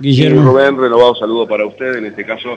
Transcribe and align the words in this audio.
Guillermo. 0.00 0.42
Rubén, 0.42 0.78
renovado 0.78 1.14
saludo 1.14 1.46
para 1.46 1.66
usted. 1.66 1.96
En 1.96 2.06
este 2.06 2.24
caso 2.24 2.56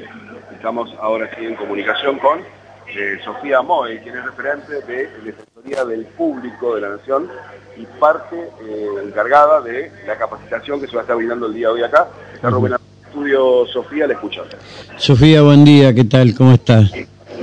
estamos 0.53 0.93
ahora 1.01 1.29
sí 1.37 1.45
en 1.45 1.55
comunicación 1.55 2.17
con 2.19 2.39
eh, 2.39 3.17
Sofía 3.23 3.61
Moy, 3.61 3.97
quien 3.99 4.15
es 4.15 4.23
referente 4.23 4.81
de 4.81 5.09
la 5.17 5.23
Defensoría 5.25 5.85
del 5.85 6.05
Público 6.05 6.75
de 6.75 6.81
la 6.81 6.89
Nación 6.89 7.27
y 7.75 7.85
parte 7.99 8.35
eh, 8.37 8.87
encargada 9.03 9.61
de 9.61 9.91
la 10.07 10.17
capacitación 10.17 10.79
que 10.79 10.87
se 10.87 10.93
va 10.93 11.01
a 11.01 11.03
estar 11.03 11.17
brindando 11.17 11.47
el 11.47 11.53
día 11.53 11.67
de 11.67 11.73
hoy 11.73 11.83
acá. 11.83 12.07
Está 12.33 12.49
Rubén 12.49 12.75
estudio, 13.13 13.65
Sofía, 13.67 14.07
le 14.07 14.13
escuchamos. 14.13 14.49
Sofía, 14.97 15.41
buen 15.43 15.63
día, 15.63 15.93
¿qué 15.93 16.03
tal? 16.05 16.33
¿Cómo 16.33 16.53
estás? 16.53 16.91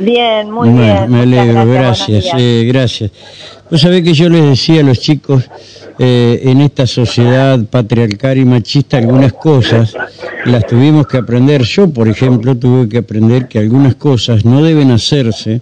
Bien, 0.00 0.50
muy 0.50 0.70
bien. 0.70 1.10
Me 1.10 1.20
alegro, 1.20 1.66
gracias, 1.66 2.24
gracias. 2.24 2.34
Eh, 2.38 2.64
gracias. 2.66 3.10
Vos 3.70 3.80
sabés 3.80 4.02
que 4.02 4.14
yo 4.14 4.28
les 4.28 4.44
decía 4.44 4.80
a 4.80 4.84
los 4.84 4.98
chicos 4.98 5.44
eh, 5.98 6.40
en 6.44 6.60
esta 6.60 6.86
sociedad 6.86 7.58
patriarcal 7.70 8.38
y 8.38 8.44
machista 8.44 8.96
algunas 8.96 9.34
cosas 9.34 9.94
las 10.46 10.66
tuvimos 10.66 11.06
que 11.06 11.18
aprender. 11.18 11.62
Yo, 11.62 11.90
por 11.90 12.08
ejemplo, 12.08 12.56
tuve 12.56 12.88
que 12.88 12.98
aprender 12.98 13.46
que 13.46 13.58
algunas 13.58 13.94
cosas 13.96 14.44
no 14.44 14.62
deben 14.62 14.90
hacerse 14.90 15.60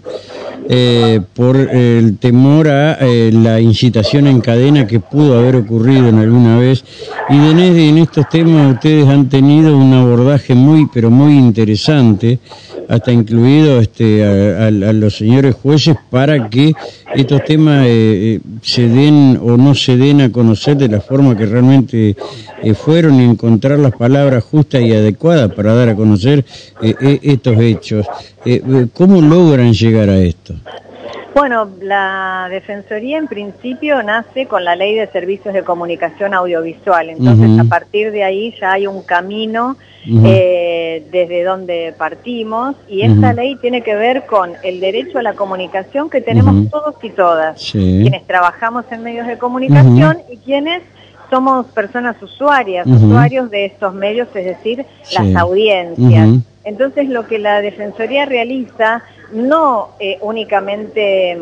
eh, 0.71 1.21
por 1.35 1.57
el 1.57 2.19
temor 2.19 2.69
a 2.69 2.99
eh, 3.01 3.31
la 3.33 3.59
incitación 3.59 4.27
en 4.27 4.43
cadena 4.43 4.87
que 4.87 5.01
pudo 5.01 5.39
haber 5.39 5.57
ocurrido 5.57 6.09
en 6.09 6.19
alguna 6.19 6.59
vez. 6.59 6.85
Y 7.31 7.37
en, 7.37 7.59
en 7.59 7.99
estos 7.99 8.29
temas 8.29 8.75
ustedes 8.75 9.09
han 9.09 9.31
tenido 9.31 9.77
un 9.77 9.95
abordaje 9.95 10.55
muy, 10.55 10.87
pero 10.93 11.11
muy 11.11 11.39
interesante 11.39 12.39
hasta 12.89 13.13
incluido 13.13 13.81
este, 13.81 14.25
a, 14.25 14.71
los 14.71 15.17
señores 15.17 15.55
jueces 15.55 15.97
para 16.11 16.49
que 16.49 16.73
estos 17.15 17.45
temas 17.45 17.87
eh, 17.87 17.91
eh, 17.91 18.41
se 18.63 18.89
den 18.89 19.39
o 19.43 19.59
no 19.59 19.75
se 19.75 19.97
den 19.97 20.23
a 20.23 20.33
conocer 20.33 20.77
de 20.77 20.89
la 20.89 21.01
forma 21.01 21.37
que 21.37 21.45
realmente 21.45 22.17
eh, 22.63 22.75
fueron 22.75 23.21
y 23.21 23.25
encontrar 23.25 23.79
las 23.79 23.95
palabras 23.95 24.43
justas 24.43 24.81
y 24.81 24.93
adecuadas 24.93 25.53
para 25.53 25.75
dar 25.75 25.91
a 25.91 25.95
conocer 25.95 26.45
estos 26.81 27.61
hechos. 27.61 28.07
¿Cómo 28.95 29.21
logran 29.21 29.75
llegar 29.75 30.09
a 30.09 30.19
esto? 30.19 30.55
Bueno, 31.35 31.69
la 31.81 32.49
Defensoría 32.51 33.19
en 33.19 33.29
principio 33.29 34.03
nace 34.03 34.47
con 34.47 34.65
la 34.65 34.75
Ley 34.75 34.95
de 34.95 35.07
Servicios 35.09 35.55
de 35.55 35.63
Comunicación 35.63 36.35
Audiovisual, 36.35 37.11
entonces 37.11 37.61
a 37.61 37.65
partir 37.65 38.11
de 38.11 38.25
ahí 38.25 38.55
ya 38.61 38.73
hay 38.73 38.87
un 38.87 39.03
camino 39.03 39.77
eh, 40.25 41.07
desde 41.11 41.45
donde 41.45 41.95
partimos. 41.97 42.77
Y 42.89 43.03
esta 43.03 43.33
ley 43.33 43.57
tiene 43.57 43.83
que 43.83 43.95
ver 43.95 44.27
con 44.27 44.53
el 44.65 44.81
derecho 44.81 45.19
a 45.19 45.23
la 45.23 45.35
comunicación 45.35 46.09
que 46.09 46.21
tenemos 46.21 46.71
todos 46.71 46.95
y 47.03 47.11
todas, 47.11 47.61
quienes 47.71 48.27
trabajamos 48.27 48.85
en 48.91 49.03
medios 49.03 49.27
de 49.27 49.39
comunicación 49.39 50.19
y 50.31 50.39
quienes 50.39 50.83
somos 51.31 51.67
personas 51.67 52.21
usuarias, 52.23 52.87
usuarios 52.87 53.51
de 53.51 53.67
estos 53.67 53.95
medios, 53.95 54.29
es 54.35 54.45
decir, 54.45 54.87
las 55.13 55.37
audiencias. 55.37 56.41
Entonces 56.65 57.09
lo 57.09 57.27
que 57.27 57.39
la 57.39 57.61
Defensoría 57.63 58.27
realiza 58.27 59.03
no 59.33 59.91
eh, 59.99 60.19
únicamente 60.21 61.39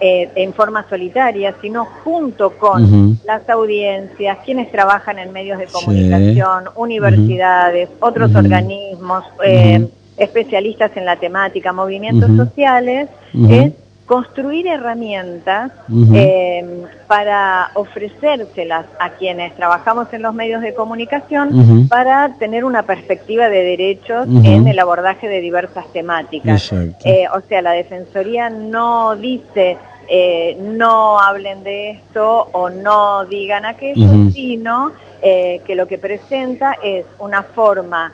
eh, 0.00 0.30
en 0.34 0.52
forma 0.52 0.86
solitaria, 0.88 1.54
sino 1.62 1.84
junto 1.84 2.58
con 2.58 3.18
las 3.24 3.48
audiencias, 3.48 4.38
quienes 4.44 4.70
trabajan 4.70 5.18
en 5.18 5.32
medios 5.32 5.58
de 5.58 5.66
comunicación, 5.66 6.64
universidades, 6.76 7.88
otros 8.00 8.34
organismos, 8.34 9.24
eh, 9.44 9.88
especialistas 10.16 10.96
en 10.96 11.04
la 11.04 11.16
temática, 11.16 11.72
movimientos 11.72 12.30
sociales, 12.36 13.08
es 13.48 13.72
construir 14.06 14.66
herramientas 14.66 15.72
eh, 16.12 16.84
para 17.06 17.70
ofrecérselas 17.74 18.84
a 19.00 19.10
quienes 19.10 19.54
trabajamos 19.56 20.12
en 20.12 20.22
los 20.22 20.34
medios 20.34 20.60
de 20.60 20.74
comunicación 20.74 21.88
para 21.88 22.34
tener 22.38 22.64
una 22.64 22.82
perspectiva 22.82 23.48
de 23.48 23.62
derechos 23.62 24.26
en 24.44 24.68
el 24.68 24.78
abordaje 24.78 25.28
de 25.28 25.40
diversas 25.40 25.86
temáticas. 25.92 26.70
Eh, 27.04 27.26
o 27.34 27.40
sea, 27.48 27.62
la 27.62 27.72
Defensoría 27.72 28.50
no 28.50 29.16
dice 29.16 29.78
eh, 30.06 30.58
no 30.60 31.18
hablen 31.18 31.62
de 31.62 31.92
esto 31.92 32.48
o 32.52 32.68
no 32.68 33.24
digan 33.24 33.64
aquello, 33.64 34.30
sino 34.32 34.92
que 35.22 35.74
lo 35.74 35.88
que 35.88 35.96
presenta 35.96 36.76
es 36.82 37.06
una 37.18 37.42
forma 37.42 38.12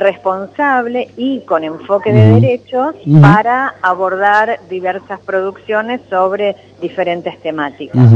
responsable 0.00 1.08
y 1.16 1.40
con 1.40 1.62
enfoque 1.62 2.12
de 2.12 2.40
derechos 2.40 2.94
para 3.20 3.74
abordar 3.82 4.58
diversas 4.68 5.20
producciones 5.20 6.00
sobre 6.10 6.56
diferentes 6.80 7.40
temáticas. 7.40 8.10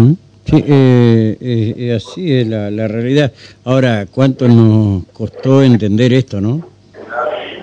Sí, 0.44 0.62
eh, 0.66 1.36
eh, 1.40 1.94
así 1.96 2.40
es 2.40 2.46
la, 2.46 2.88
realidad. 2.88 3.32
Ahora, 3.64 4.06
¿cuánto 4.10 4.46
nos 4.46 5.04
costó 5.12 5.62
entender 5.62 6.12
esto, 6.12 6.40
no? 6.40 6.60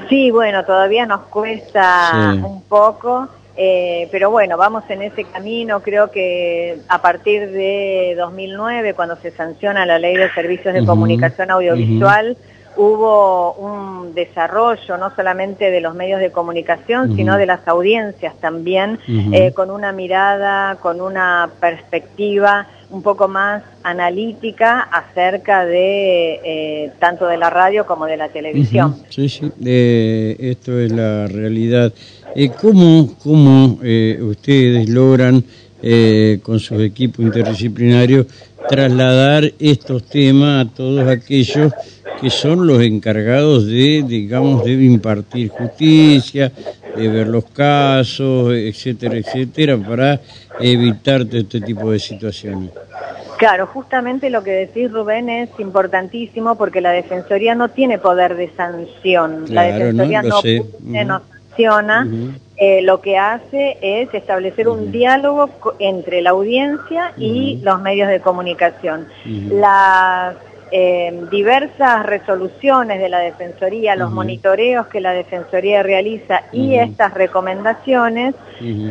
Sí, 0.10 0.32
bueno, 0.32 0.66
todavía 0.66 1.06
nos 1.06 1.22
cuesta 1.22 2.36
un 2.44 2.64
poco, 2.64 3.28
eh, 3.56 4.10
pero 4.12 4.32
bueno, 4.32 4.58
vamos 4.58 4.84
en 4.90 5.04
ese 5.04 5.26
camino. 5.26 5.82
Creo 5.82 6.10
que 6.12 6.80
a 6.88 7.02
partir 7.02 7.52
de 7.52 8.16
2009, 8.18 8.94
cuando 8.94 9.16
se 9.18 9.32
sanciona 9.32 9.86
la 9.86 10.00
Ley 10.00 10.18
de 10.18 10.32
Servicios 10.34 10.74
de 10.74 10.86
Comunicación 10.86 11.52
Audiovisual, 11.52 12.36
hubo 12.76 13.54
un 13.54 14.14
desarrollo 14.14 14.98
no 14.98 15.14
solamente 15.16 15.72
de 15.72 15.82
los 15.82 15.96
medios 15.96 16.20
de 16.20 16.32
comunicación, 16.32 17.16
sino 17.16 17.38
de 17.38 17.46
las 17.46 17.68
audiencias 17.68 18.36
también, 18.40 19.00
eh, 19.08 19.52
con 19.54 19.70
una 19.70 19.92
mirada, 19.92 20.76
con 20.76 21.02
una 21.02 21.50
perspectiva 21.60 22.68
un 22.90 23.02
poco 23.02 23.28
más 23.28 23.64
analítica 23.84 24.82
acerca 24.82 25.66
de 25.66 26.40
eh, 26.44 26.92
tanto 27.00 27.26
de 27.28 27.38
la 27.38 27.50
radio 27.50 27.86
como 27.86 28.06
de 28.06 28.18
la 28.18 28.30
televisión. 28.30 28.98
Sí, 29.10 29.30
sí, 29.30 29.52
esto 29.64 30.78
es 30.80 30.92
la 30.92 31.28
realidad. 31.28 31.94
Eh, 32.36 32.50
¿Cómo, 32.50 33.16
cómo 33.24 33.80
ustedes 34.30 34.90
logran 34.90 35.44
con 36.44 36.60
sus 36.60 36.80
equipos 36.80 37.26
interdisciplinarios 37.26 38.28
trasladar 38.70 39.52
estos 39.60 40.04
temas 40.04 40.68
a 40.68 40.70
todos 40.70 41.08
aquellos 41.08 41.74
que 42.22 42.30
son 42.30 42.68
los 42.68 42.84
encargados 42.84 43.66
de, 43.66 44.04
digamos, 44.08 44.64
de 44.64 44.74
impartir 44.74 45.50
justicia, 45.50 46.52
de 46.96 47.08
ver 47.08 47.28
los 47.28 47.46
casos, 47.46 48.54
etcétera, 48.54 49.18
etcétera, 49.18 49.76
para 49.78 50.20
evitar 50.60 51.22
este 51.22 51.62
tipo 51.62 51.90
de 51.90 51.98
situaciones. 51.98 52.70
Claro, 53.38 53.66
justamente 53.66 54.30
lo 54.30 54.44
que 54.44 54.52
decís 54.52 54.92
Rubén 54.92 55.30
es 55.30 55.50
importantísimo 55.58 56.56
porque 56.60 56.80
la 56.80 56.92
Defensoría 56.92 57.56
no 57.56 57.70
tiene 57.70 57.98
poder 57.98 58.36
de 58.36 58.52
sanción. 58.56 59.46
la 59.50 59.64
Defensoría 59.64 60.22
no, 60.22 60.42
sanciona. 61.50 62.08
Eh, 62.58 62.84
lo 62.84 63.02
que 63.02 63.18
hace 63.18 63.80
es 63.82 64.14
establecer 64.14 64.68
un 64.68 64.92
diálogo 64.92 65.50
entre 65.80 66.22
la 66.22 66.30
audiencia 66.30 67.14
y 67.18 67.60
los 67.64 67.82
medios 67.82 68.10
de 68.10 68.20
comunicación. 68.20 69.08
Las 69.26 70.36
eh, 70.72 71.26
diversas 71.30 72.06
resoluciones 72.06 73.00
de 73.00 73.10
la 73.10 73.20
Defensoría, 73.20 73.96
los 73.96 74.12
monitoreos 74.12 74.88
que 74.88 75.02
la 75.02 75.12
Defensoría 75.12 75.84
realiza 75.84 76.44
y 76.54 76.76
estas 76.76 77.14
recomendaciones 77.14 78.36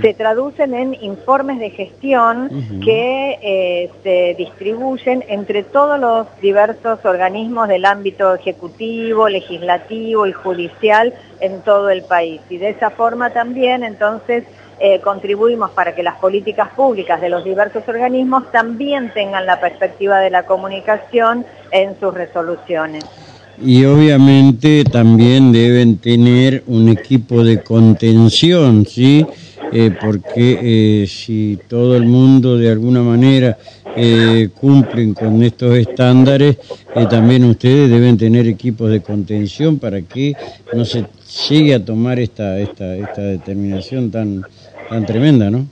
se 0.03 0.15
traducen 0.15 0.75
en 0.75 0.95
informes 1.01 1.59
de 1.59 1.71
gestión 1.71 2.51
que 2.85 3.39
eh, 3.43 3.91
se 4.03 4.35
distribuyen 4.37 5.25
entre 5.29 5.63
todos 5.63 5.99
los 5.99 6.27
diversos 6.41 7.05
organismos 7.05 7.69
del 7.69 7.85
ámbito 7.85 8.35
ejecutivo, 8.35 9.29
legislativo 9.29 10.27
y 10.27 10.33
judicial 10.33 11.15
en 11.41 11.63
todo 11.63 11.89
el 11.89 12.03
país. 12.03 12.41
Y 12.51 12.59
de 12.59 12.71
esa 12.71 12.91
forma 12.91 13.31
también 13.31 13.85
entonces 13.85 14.45
eh, 14.81 15.01
contribuimos 15.01 15.71
para 15.73 15.95
que 15.95 16.03
las 16.03 16.17
políticas 16.17 16.71
públicas 16.71 17.21
de 17.21 17.29
los 17.29 17.45
diversos 17.45 17.87
organismos 17.87 18.51
también 18.51 19.13
tengan 19.13 19.45
la 19.45 19.61
perspectiva 19.61 20.21
de 20.21 20.31
la 20.31 20.45
comunicación 20.45 21.45
en 21.71 22.01
sus 22.01 22.15
resoluciones. 22.15 23.05
Y 23.63 23.85
obviamente 23.85 24.85
también 24.85 25.53
deben 25.53 25.99
tener 25.99 26.63
un 26.67 26.89
equipo 26.89 27.45
de 27.45 27.63
contención, 27.63 28.87
¿sí? 28.87 29.27
Eh, 29.73 29.93
porque 30.01 31.03
eh, 31.03 31.07
si 31.07 31.59
todo 31.69 31.95
el 31.97 32.05
mundo 32.05 32.57
de 32.57 32.71
alguna 32.71 33.03
manera 33.03 33.57
eh, 33.95 34.49
cumplen 34.59 35.15
con 35.15 35.43
estos 35.43 35.77
estándares, 35.77 36.57
también 37.09 37.45
ustedes 37.45 37.91
deben 37.91 38.17
tener 38.17 38.47
equipos 38.49 38.91
de 38.91 39.01
contención 39.01 39.79
para 39.79 40.01
que 40.03 40.35
no 40.73 40.85
se 40.85 41.05
llegue 41.49 41.75
a 41.75 41.85
tomar 41.85 42.19
esta, 42.19 42.59
esta, 42.59 42.97
esta 42.97 43.21
determinación 43.21 44.11
tan, 44.11 44.45
tan 44.91 45.07
tremenda, 45.07 45.51
¿no? 45.51 45.67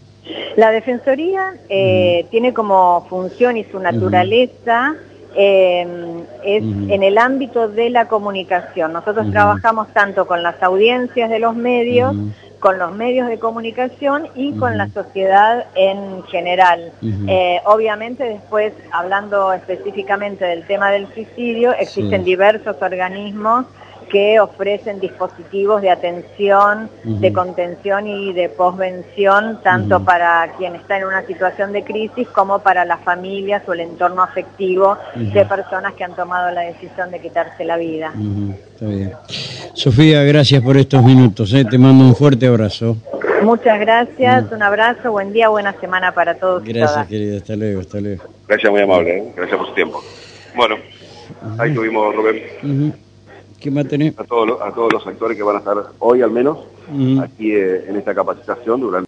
La 0.57 0.71
Defensoría 0.71 1.55
eh, 1.69 2.27
tiene 2.31 2.55
como 2.55 3.07
función 3.09 3.57
y 3.57 3.65
su 3.65 3.79
naturaleza 3.79 4.95
em, 5.35 6.23
es 6.43 6.63
en 6.63 7.03
el 7.03 7.19
ámbito 7.19 7.69
de 7.69 7.91
la 7.91 8.09
comunicación. 8.09 8.93
Nosotros 8.93 9.31
trabajamos 9.31 9.89
tanto 9.93 10.27
con 10.27 10.43
las 10.43 10.61
audiencias 10.63 11.31
de 11.31 11.39
los 11.39 11.55
medios 11.55 12.17
con 12.59 12.79
los 12.79 12.93
medios 12.93 13.29
de 13.29 13.39
comunicación 13.39 14.27
y 14.35 14.53
con 14.55 14.77
la 14.77 14.89
sociedad 14.89 15.67
en 15.75 16.25
general. 16.25 16.91
Eh, 17.29 17.61
obviamente 17.65 18.25
después, 18.25 18.73
hablando 18.91 19.53
específicamente 19.53 20.45
del 20.45 20.67
tema 20.67 20.91
del 20.91 21.07
suicidio, 21.15 21.73
existen 21.73 22.25
diversos 22.25 22.77
organismos 22.81 23.67
que 24.09 24.41
ofrecen 24.41 25.01
dispositivos 25.01 25.83
de 25.83 25.91
atención, 25.91 26.91
de 27.05 27.33
contención 27.33 28.07
y 28.07 28.33
de 28.33 28.49
posvención, 28.49 29.61
tanto 29.63 30.05
para 30.05 30.53
quien 30.57 30.75
está 30.75 30.99
en 30.99 31.05
una 31.05 31.27
situación 31.27 31.73
de 31.73 31.85
crisis 31.85 32.29
como 32.29 32.61
para 32.61 32.85
las 32.85 33.01
familias 33.01 33.63
o 33.67 33.73
el 33.73 33.81
entorno 33.81 34.23
afectivo 34.23 34.97
de 35.15 35.45
personas 35.45 35.95
que 35.95 36.05
han 36.05 36.15
tomado 36.15 36.51
la 36.51 36.63
decisión 36.63 37.11
de 37.11 37.21
quitarse 37.21 37.65
la 37.65 37.77
vida. 37.77 38.13
Está 38.75 38.87
bien. 38.87 39.13
Sofía, 39.75 40.23
gracias 40.23 40.63
por 40.63 40.77
estos 40.77 41.03
minutos. 41.03 41.53
¿eh? 41.55 41.65
Te 41.65 41.79
mando 41.79 42.05
un 42.05 42.15
fuerte 42.15 42.47
abrazo. 42.47 42.97
Muchas 43.43 43.79
gracias, 43.79 44.51
un 44.51 44.63
abrazo, 44.63 45.13
buen 45.13 45.33
día, 45.33 45.49
buena 45.49 45.73
semana 45.81 46.13
para 46.13 46.35
todos. 46.35 46.65
Gracias, 46.65 47.07
querida, 47.07 47.37
hasta 47.37 47.57
luego, 47.57 47.81
hasta 47.81 48.01
luego. 48.01 48.25
Gracias, 48.49 48.73
muy 48.73 48.83
amable, 48.83 49.19
¿eh? 49.19 49.33
gracias 49.37 49.59
por 49.59 49.69
su 49.69 49.75
tiempo. 49.75 50.03
Bueno, 50.57 50.77
ahí 51.59 51.73
tuvimos, 51.73 52.15
Rubén. 52.15 53.08
¿Qué 53.61 53.71
va 53.71 53.81
a 53.81 53.85
tener? 53.85 54.15
A 54.17 54.25
todos, 54.25 54.47
los, 54.47 54.61
a 54.61 54.73
todos 54.73 54.93
los 54.93 55.07
actores 55.07 55.37
que 55.37 55.43
van 55.43 55.57
a 55.57 55.59
estar 55.59 55.77
hoy 55.99 56.23
al 56.23 56.31
menos 56.31 56.59
aquí 57.21 57.53
eh, 57.53 57.85
en 57.89 57.97
esta 57.97 58.15
capacitación 58.15 58.81
durante 58.81 59.07